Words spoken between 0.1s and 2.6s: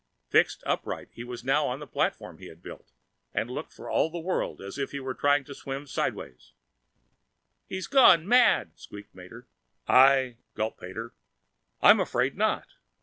Fixed upright as he was now on the platform he